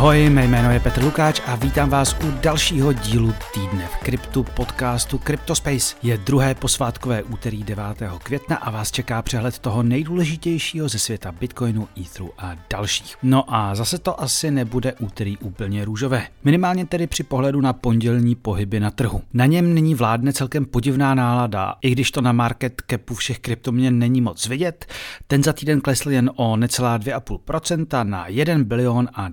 [0.00, 4.42] ahoj, mé jméno je Petr Lukáč a vítám vás u dalšího dílu týdne v kryptu
[4.42, 5.96] podcastu CryptoSpace.
[6.02, 7.84] Je druhé posvátkové úterý 9.
[8.22, 13.16] května a vás čeká přehled toho nejdůležitějšího ze světa Bitcoinu, Etheru a dalších.
[13.22, 16.26] No a zase to asi nebude úterý úplně růžové.
[16.44, 19.22] Minimálně tedy při pohledu na pondělní pohyby na trhu.
[19.34, 23.98] Na něm nyní vládne celkem podivná nálada, i když to na market capu všech kryptoměn
[23.98, 24.86] není moc vidět.
[25.26, 29.28] Ten za týden klesl jen o necelá 2,5% na 1 bilion a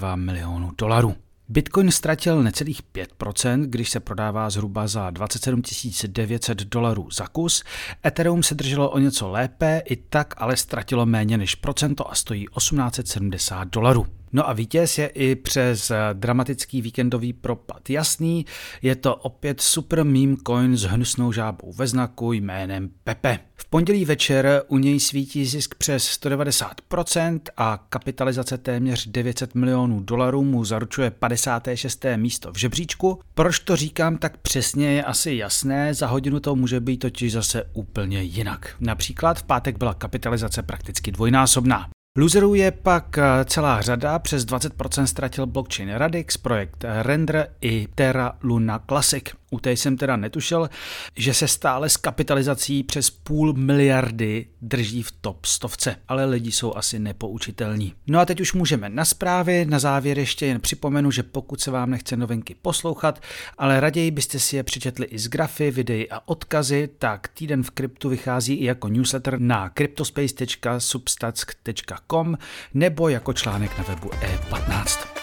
[0.00, 1.14] 202 milionů dolarů.
[1.48, 5.62] Bitcoin ztratil necelých 5%, když se prodává zhruba za 27
[6.06, 7.64] 900 dolarů za kus.
[8.06, 12.46] Ethereum se drželo o něco lépe, i tak ale ztratilo méně než procento a stojí
[12.56, 14.06] 1870 dolarů.
[14.32, 18.46] No a vítěz je i přes dramatický víkendový propad jasný,
[18.82, 23.38] je to opět super meme coin s hnusnou žábou ve znaku jménem Pepe.
[23.56, 30.44] V pondělí večer u něj svítí zisk přes 190% a kapitalizace téměř 900 milionů dolarů
[30.44, 32.04] mu zaručuje 56.
[32.16, 33.20] místo v žebříčku.
[33.34, 37.64] Proč to říkám tak přesně je asi jasné, za hodinu to může být totiž zase
[37.72, 38.76] úplně jinak.
[38.80, 41.88] Například v pátek byla kapitalizace prakticky dvojnásobná.
[42.18, 48.32] Loserů je pak eh, celá řada, přes 20% ztratil blockchain Radix, projekt Render i Terra
[48.42, 49.39] Luna Classic.
[49.50, 50.70] U té jsem teda netušil,
[51.16, 56.74] že se stále s kapitalizací přes půl miliardy drží v top stovce, ale lidi jsou
[56.74, 57.94] asi nepoučitelní.
[58.06, 61.70] No a teď už můžeme na zprávy, na závěr ještě jen připomenu, že pokud se
[61.70, 63.22] vám nechce novinky poslouchat,
[63.58, 67.70] ale raději byste si je přečetli i z grafy, videí a odkazy, tak týden v
[67.70, 72.38] kryptu vychází i jako newsletter na cryptospace.substatsk.com
[72.74, 75.19] nebo jako článek na webu E15.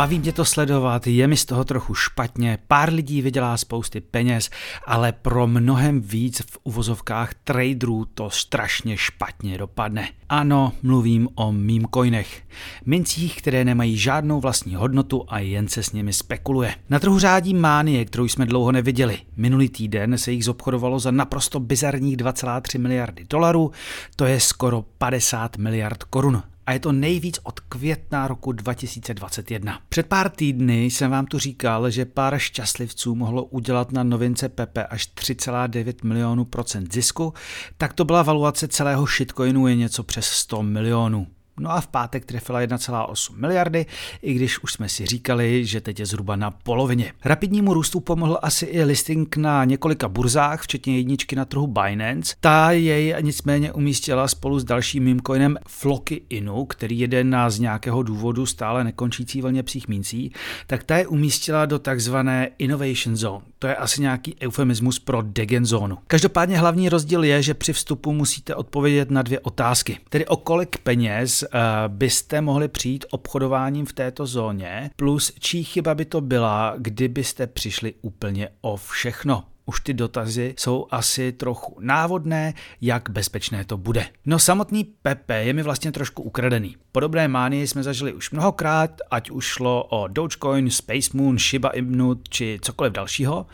[0.00, 4.50] Baví mě to sledovat, je mi z toho trochu špatně, pár lidí vydělá spousty peněz,
[4.86, 10.08] ale pro mnohem víc v uvozovkách traderů to strašně špatně dopadne.
[10.28, 12.42] Ano, mluvím o meme coinech.
[12.86, 16.74] Mincích, které nemají žádnou vlastní hodnotu a jen se s nimi spekuluje.
[16.90, 19.18] Na trhu řádí mánie, kterou jsme dlouho neviděli.
[19.36, 23.70] Minulý týden se jich zobchodovalo za naprosto bizarních 2,3 miliardy dolarů,
[24.16, 29.80] to je skoro 50 miliard korun a je to nejvíc od května roku 2021.
[29.88, 34.84] Před pár týdny jsem vám tu říkal, že pár šťastlivců mohlo udělat na novince Pepe
[34.84, 37.34] až 3,9 milionů procent zisku,
[37.76, 41.26] tak to byla valuace celého shitcoinu je něco přes 100 milionů.
[41.60, 43.86] No a v pátek trefila 1,8 miliardy,
[44.22, 47.12] i když už jsme si říkali, že teď je zhruba na polovině.
[47.24, 52.34] Rapidnímu růstu pomohl asi i listing na několika burzách, včetně jedničky na trhu Binance.
[52.40, 58.02] Ta jej nicméně umístila spolu s dalším mimcoinem Floky Inu, který jede na z nějakého
[58.02, 60.32] důvodu stále nekončící vlně psích mincí,
[60.66, 63.49] tak ta je umístila do takzvané Innovation Zone.
[63.62, 65.98] To je asi nějaký eufemismus pro degen zónu.
[66.06, 69.98] Každopádně hlavní rozdíl je, že při vstupu musíte odpovědět na dvě otázky.
[70.08, 75.94] Tedy o kolik peněz Eh, byste mohli přijít obchodováním v této zóně, plus čí chyba
[75.94, 82.54] by to byla, kdybyste přišli úplně o všechno už ty dotazy jsou asi trochu návodné,
[82.80, 84.06] jak bezpečné to bude.
[84.26, 86.76] No samotný Pepe je mi vlastně trošku ukradený.
[86.92, 92.20] Podobné mánie jsme zažili už mnohokrát, ať už šlo o Dogecoin, Space Moon, Shiba Inu
[92.28, 93.46] či cokoliv dalšího.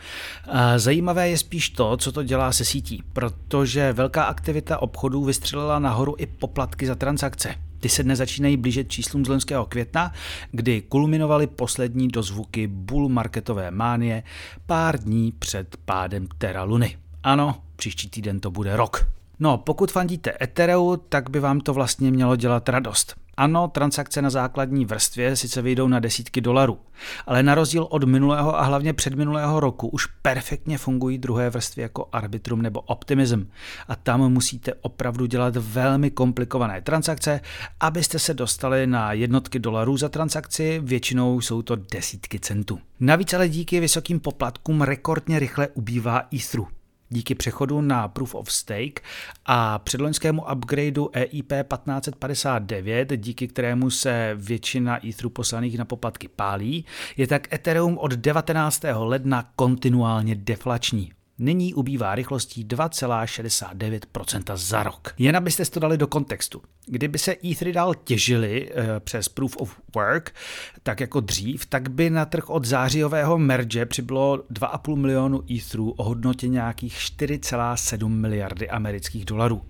[0.75, 6.15] Zajímavé je spíš to, co to dělá se sítí, protože velká aktivita obchodů vystřelila nahoru
[6.17, 7.66] i poplatky za transakce.
[7.79, 10.13] Ty se dnes začínají blížit číslům z loňského května,
[10.51, 14.23] kdy kulminovaly poslední dozvuky bull marketové mánie
[14.65, 16.97] pár dní před pádem Terra Luny.
[17.23, 19.07] Ano, příští týden to bude rok.
[19.39, 23.26] No, pokud fandíte Ethereu, tak by vám to vlastně mělo dělat radost.
[23.39, 26.79] Ano, transakce na základní vrstvě sice vyjdou na desítky dolarů,
[27.25, 32.09] ale na rozdíl od minulého a hlavně předminulého roku už perfektně fungují druhé vrstvy jako
[32.11, 33.49] Arbitrum nebo Optimism
[33.87, 37.41] a tam musíte opravdu dělat velmi komplikované transakce,
[37.79, 42.79] abyste se dostali na jednotky dolarů za transakci, většinou jsou to desítky centů.
[42.99, 46.67] Navíc ale díky vysokým poplatkům rekordně rychle ubývá Etheru.
[47.09, 49.01] Díky přechodu na Proof of Stake
[49.45, 56.85] a předloňskému upgradeu EIP 1559, díky kterému se většina Etheru poslaných na poplatky pálí,
[57.17, 58.83] je tak Ethereum od 19.
[58.93, 61.16] ledna kontinuálně deflační.
[61.39, 65.13] Nyní ubývá rychlostí 2,69% za rok.
[65.17, 66.61] Jen abyste to dali do kontextu.
[66.85, 70.35] Kdyby se Ethery dál těžily e, přes Proof of Work,
[70.83, 76.03] tak jako dřív, tak by na trh od zářijového merge přibylo 2,5 milionu Etherů o
[76.03, 79.61] hodnotě nějakých 4,7 miliardy amerických dolarů.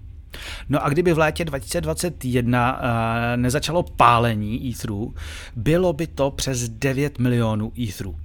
[0.70, 5.16] No a kdyby v létě 2021 uh, eh, nezačalo pálení Etherů,
[5.56, 8.16] bylo by to přes 9 milionů Etherů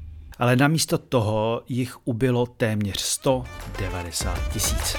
[0.42, 4.96] ale namísto toho jich ubylo téměř 190 tisíc.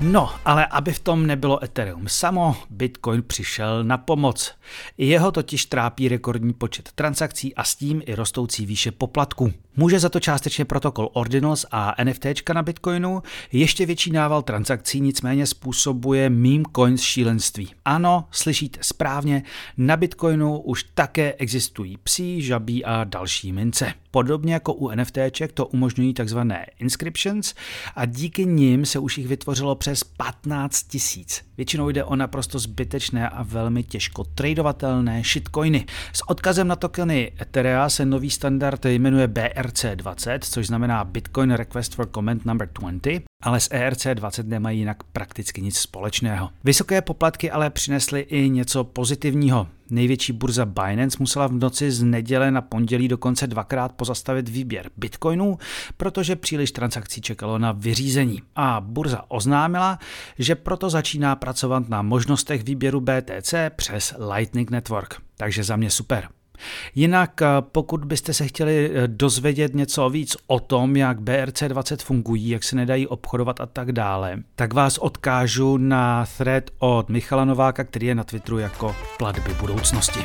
[0.00, 4.54] No, ale aby v tom nebylo Ethereum samo, Bitcoin přišel na pomoc.
[4.98, 9.52] Jeho totiž trápí rekordní počet transakcí a s tím i rostoucí výše poplatků.
[9.76, 13.22] Může za to částečně protokol Ordinals a NFT na Bitcoinu,
[13.52, 17.70] ještě větší nával transakcí nicméně způsobuje meme coins šílenství.
[17.84, 19.42] Ano, slyšíte správně,
[19.76, 23.92] na Bitcoinu už také existují psí, žabí a další mince.
[24.10, 26.38] Podobně jako u NFTček to umožňují tzv.
[26.78, 27.54] inscriptions
[27.96, 31.42] a díky nim se už jich vytvořilo přes 15 tisíc.
[31.56, 34.24] Většinou jde o naprosto zbytečné a velmi těžko
[34.58, 35.86] tradovatelné shitcoiny.
[36.12, 42.08] S odkazem na tokeny Etherea se nový standard jmenuje BRC20, což znamená Bitcoin Request for
[42.10, 46.50] Comment Number 20 ale s ERC20 nemají jinak prakticky nic společného.
[46.64, 49.66] Vysoké poplatky ale přinesly i něco pozitivního.
[49.90, 55.58] Největší burza Binance musela v noci z neděle na pondělí dokonce dvakrát pozastavit výběr bitcoinů,
[55.96, 58.42] protože příliš transakcí čekalo na vyřízení.
[58.56, 59.98] A burza oznámila,
[60.38, 65.14] že proto začíná pracovat na možnostech výběru BTC přes Lightning Network.
[65.36, 66.28] Takže za mě super.
[66.94, 72.48] Jinak, eh, pokud byste se chtěli eh, dozvědět něco víc o tom, jak BRC20 fungují,
[72.48, 77.84] jak se nedají obchodovat a tak dále, tak vás odkážu na thread od Michala Nováka,
[77.84, 80.20] který je na Twitteru jako platby budoucnosti.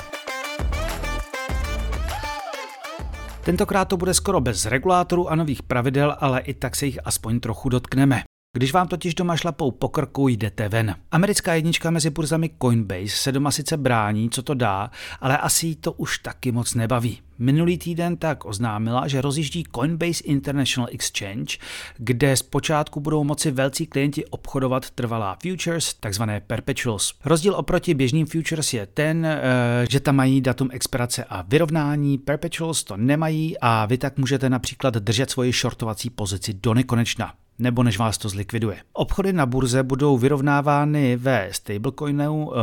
[3.43, 7.39] Tentokrát to bude skoro bez regulátorů a nových pravidel, ale i tak se jich aspoň
[7.39, 8.23] trochu dotkneme.
[8.55, 10.95] Když vám totiž doma šlapou po krku, jdete ven.
[11.11, 14.91] Americká jednička mezi burzami Coinbase se doma sice brání, co to dá,
[15.21, 17.19] ale asi to už taky moc nebaví.
[17.39, 21.57] Minulý týden tak oznámila, že rozjíždí Coinbase International Exchange,
[21.97, 27.13] kde zpočátku budou moci velcí klienti obchodovat trvalá futures, takzvané perpetuals.
[27.25, 29.41] Rozdíl oproti běžným futures je ten, eh,
[29.89, 34.93] že tam mají datum expirace a vyrovnání, perpetuals to nemají a vy tak můžete například
[34.93, 37.33] držet svoji shortovací pozici do nekonečna
[37.63, 38.77] nebo než vás to zlikviduje.
[38.93, 42.53] Obchody na burze budou vyrovnávány ve stablecoinu uh,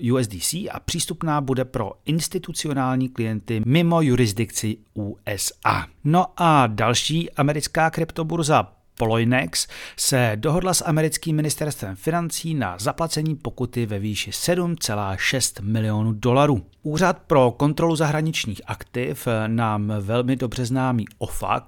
[0.00, 5.86] eh, USDC a přístupná bude pro institucionální klienty mimo jurisdikci USA.
[6.04, 13.86] No a další americká kryptoburza Poloinex se dohodla s americkým ministerstvem financí na zaplacení pokuty
[13.86, 16.62] ve výši 7,6 milionů dolarů.
[16.82, 21.64] Úřad pro kontrolu zahraničních aktiv, nám velmi dobře známý OFAC,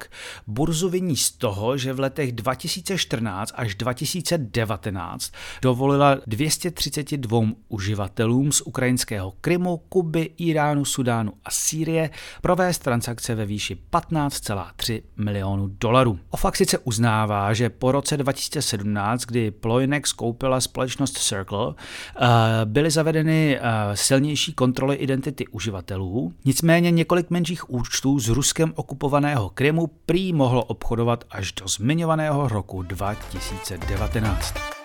[0.47, 5.31] burzu viní z toho, že v letech 2014 až 2019
[5.61, 12.09] dovolila 232 uživatelům z ukrajinského Krymu, Kuby, Iránu, Sudánu a Sýrie
[12.41, 16.19] provést transakce ve výši 15,3 milionů dolarů.
[16.29, 17.16] OFAC sice uzná,
[17.51, 22.27] že po roce 2017, kdy Ploinex koupila společnost Circle, eh,
[22.65, 23.61] byly zavedeny eh,
[23.93, 31.23] silnější kontroly identity uživatelů, nicméně několik menších účtů z Ruskem okupovaného Krymu prý mohlo obchodovat
[31.31, 34.76] až do zmiňovaného roku 2019.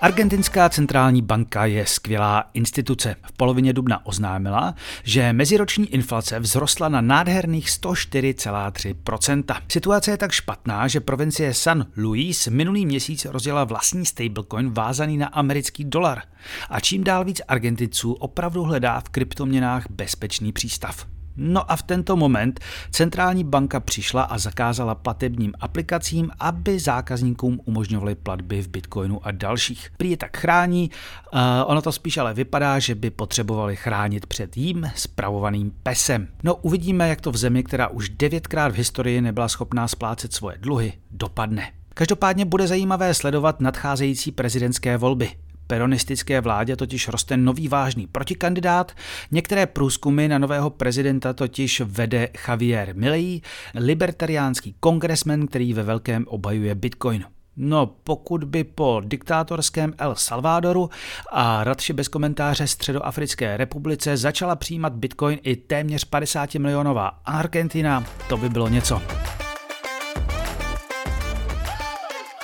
[0.00, 3.16] Argentinská centrální banka je skvělá instituce.
[3.22, 9.62] V polovině dubna oznámila, že meziroční inflace vzrostla na nádherných 104,3%.
[9.68, 15.26] Situace je tak špatná, že provincie San Luis minulý měsíc rozjela vlastní stablecoin vázaný na
[15.26, 16.22] americký dolar.
[16.70, 21.17] A čím dál víc Argentinců opravdu hledá v kryptoměnách bezpečný přístav.
[21.40, 28.14] No a v tento moment centrální banka přišla a zakázala platebním aplikacím, aby zákazníkům umožňovaly
[28.14, 29.90] platby v Bitcoinu a dalších.
[29.96, 30.90] Prý je tak chrání,
[31.32, 36.28] uh, ono to spíš ale vypadá, že by potřebovali chránit před jím spravovaným pesem.
[36.42, 40.58] No uvidíme, jak to v zemi, která už devětkrát v historii nebyla schopná splácet svoje
[40.58, 41.72] dluhy, dopadne.
[41.94, 45.30] Každopádně bude zajímavé sledovat nadcházející prezidentské volby.
[45.68, 48.92] Peronistické vládě totiž roste nový vážný protikandidát.
[49.30, 53.40] Některé průzkumy na nového prezidenta totiž vede Javier Milei,
[53.74, 57.24] libertariánský kongresmen, který ve velkém obhajuje Bitcoin.
[57.60, 60.90] No, pokud by po diktátorském El Salvadoru
[61.32, 68.36] a radši bez komentáře Středoafrické republice začala přijímat Bitcoin i téměř 50 milionová Argentina, to
[68.36, 69.17] by bylo něco.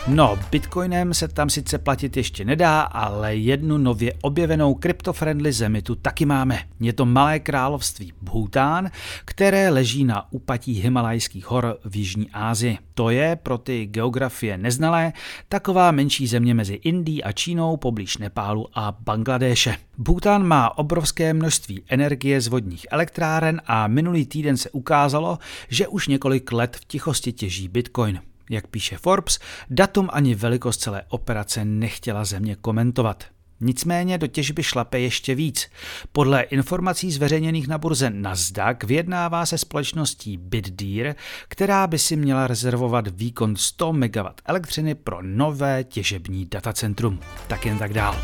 [0.08, 5.94] No, bitcoinem se tam sice platit ještě nedá, ale jednu nově objevenou kryptofriendly zemi tu
[5.94, 6.58] taky máme.
[6.80, 8.90] Je to malé království Bhután,
[9.24, 12.78] které leží na úpatí Himalajských hor v Jižní Asii.
[12.94, 15.12] To je pro ty geografie neznalé
[15.48, 19.76] taková menší země mezi Indií a Čínou poblíž Nepálu a Bangladéše.
[19.98, 26.08] Bhután má obrovské množství energie z vodních elektráren a minulý týden se ukázalo, že už
[26.08, 28.20] několik let v tichosti těží bitcoin.
[28.50, 29.38] Jak píše Forbes,
[29.70, 33.24] datum ani velikost celé operace nechtěla země komentovat.
[33.60, 35.70] Nicméně do těžby šlape ještě víc.
[36.12, 41.14] Podle informací zveřejněných na burze Nasdaq vyjednává se společností BitDeer,
[41.48, 47.20] která by si měla rezervovat výkon 100 MW elektřiny pro nové těžební datacentrum.
[47.48, 48.16] Tak jen tak dál.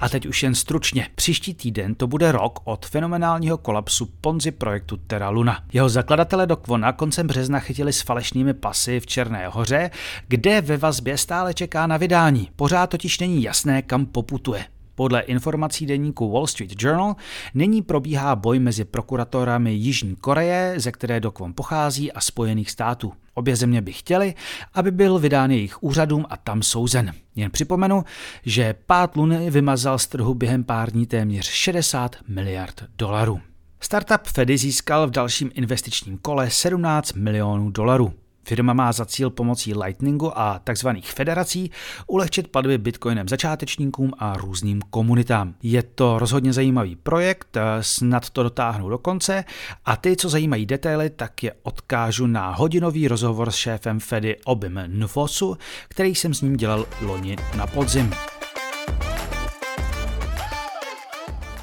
[0.00, 1.08] A teď už jen stručně.
[1.14, 5.64] Příští týden to bude rok od fenomenálního kolapsu Ponzi projektu Terra Luna.
[5.72, 9.90] Jeho zakladatelé do Kvona koncem března chytili s falešnými pasy v Černé hoře,
[10.28, 12.50] kde ve vazbě stále čeká na vydání.
[12.56, 14.64] Pořád totiž není jasné, kam poputuje.
[14.96, 17.16] Podle informací deníku Wall Street Journal
[17.54, 23.12] nyní probíhá boj mezi prokuratorami Jižní Koreje, ze které dokon pochází, a Spojených států.
[23.34, 24.34] Obě země by chtěly,
[24.74, 27.12] aby byl vydán jejich úřadům a tam souzen.
[27.36, 28.04] Jen připomenu,
[28.42, 33.40] že pát Luny vymazal z trhu během pár dní téměř 60 miliard dolarů.
[33.80, 38.12] Startup Fedy získal v dalším investičním kole 17 milionů dolarů.
[38.46, 40.88] Firma má za cíl pomocí Lightningu a tzv.
[41.02, 41.70] federací
[42.06, 45.54] ulehčit platby bitcoinem začátečníkům a různým komunitám.
[45.62, 49.44] Je to rozhodně zajímavý projekt, snad to dotáhnu do konce
[49.84, 54.80] a ty, co zajímají detaily, tak je odkážu na hodinový rozhovor s šéfem Fedy Obim
[54.86, 55.56] Nfosu,
[55.88, 58.10] který jsem s ním dělal loni na podzim.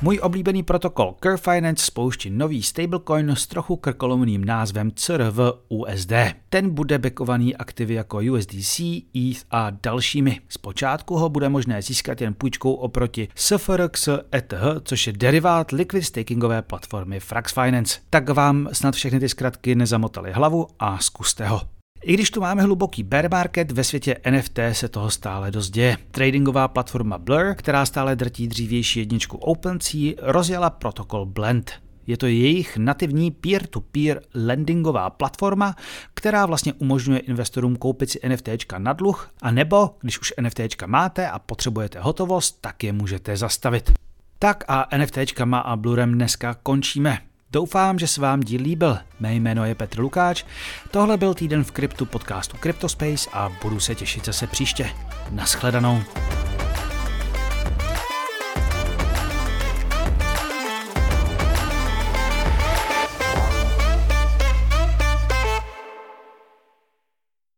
[0.04, 6.12] Můj oblíbený protokol Curve Finance spouští nový stablecoin s trochu krkolomným názvem CRV USD.
[6.50, 8.80] Ten bude bekovaný aktivy jako USDC,
[9.16, 10.40] ETH a dalšími.
[10.50, 16.62] Zpočátku ho bude možné získat jen půjčkou oproti SFRX ETH, což je derivát liquid stakingové
[16.62, 18.00] platformy Frax Finance.
[18.10, 21.73] Tak vám snad všechny ty zkratky nezamotaly hlavu a zkuste ho.
[22.04, 25.98] I když tu máme hluboký bear market, ve světě NFT se toho stále dost děje.
[26.12, 31.72] Tradingová platforma Blur, která stále drtí dřívější jedničku OpenSea, rozjela protokol Blend.
[32.08, 35.76] Je to jejich nativní peer-to-peer lendingová platforma,
[36.14, 41.30] která vlastně umožňuje investorům koupit si NFT na dluh, a nebo když už NFT máte
[41.30, 43.92] a potřebujete hotovost, tak je můžete zastavit.
[44.40, 45.18] Tak a NFT
[45.54, 47.18] a Blurem dneska končíme.
[47.54, 48.98] Doufám, že se vám díl líbil.
[49.20, 50.44] Mé jméno je Petr Lukáč,
[50.92, 54.90] tohle byl týden v kryptu podcastu CryptoSpace a budu se těšit zase příště.
[55.32, 56.04] Naschledanou.